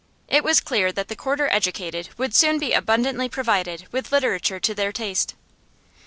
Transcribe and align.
It 0.27 0.43
was 0.43 0.59
clear 0.61 0.91
that 0.93 1.09
the 1.09 1.15
quarter 1.15 1.47
educated 1.51 2.09
would 2.17 2.33
soon 2.33 2.57
be 2.57 2.73
abundantly 2.73 3.29
provided 3.29 3.85
with 3.91 4.11
literature 4.11 4.59
to 4.59 4.73
their 4.73 4.91
taste. 4.91 5.35